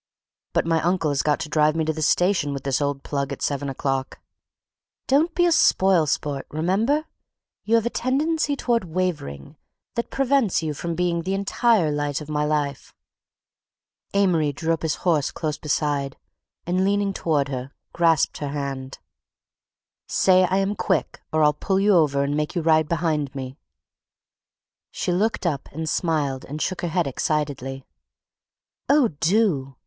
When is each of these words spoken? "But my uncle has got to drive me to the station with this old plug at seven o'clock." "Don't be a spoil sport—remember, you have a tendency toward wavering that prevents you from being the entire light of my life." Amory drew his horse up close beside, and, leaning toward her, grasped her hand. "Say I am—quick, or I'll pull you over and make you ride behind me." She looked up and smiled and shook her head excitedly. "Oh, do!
"But 0.53 0.65
my 0.65 0.81
uncle 0.81 1.11
has 1.11 1.21
got 1.21 1.39
to 1.41 1.47
drive 1.47 1.75
me 1.75 1.85
to 1.85 1.93
the 1.93 2.01
station 2.01 2.53
with 2.53 2.63
this 2.63 2.81
old 2.81 3.03
plug 3.03 3.31
at 3.31 3.43
seven 3.43 3.69
o'clock." 3.69 4.19
"Don't 5.05 5.35
be 5.35 5.45
a 5.45 5.51
spoil 5.51 6.07
sport—remember, 6.07 7.05
you 7.65 7.75
have 7.75 7.85
a 7.85 7.91
tendency 7.91 8.55
toward 8.55 8.85
wavering 8.85 9.57
that 9.93 10.09
prevents 10.09 10.63
you 10.63 10.73
from 10.73 10.95
being 10.95 11.21
the 11.21 11.35
entire 11.35 11.91
light 11.91 12.19
of 12.19 12.29
my 12.31 12.43
life." 12.45 12.95
Amory 14.15 14.51
drew 14.51 14.75
his 14.81 14.95
horse 15.05 15.29
up 15.29 15.35
close 15.35 15.59
beside, 15.59 16.17
and, 16.65 16.83
leaning 16.83 17.13
toward 17.13 17.49
her, 17.49 17.71
grasped 17.93 18.39
her 18.39 18.49
hand. 18.49 18.97
"Say 20.07 20.45
I 20.45 20.57
am—quick, 20.57 21.21
or 21.31 21.43
I'll 21.43 21.53
pull 21.53 21.79
you 21.79 21.93
over 21.93 22.23
and 22.23 22.35
make 22.35 22.55
you 22.55 22.63
ride 22.63 22.89
behind 22.89 23.35
me." 23.35 23.59
She 24.89 25.11
looked 25.11 25.45
up 25.45 25.69
and 25.71 25.87
smiled 25.87 26.43
and 26.45 26.59
shook 26.59 26.81
her 26.81 26.87
head 26.87 27.05
excitedly. 27.05 27.85
"Oh, 28.89 29.09
do! 29.19 29.75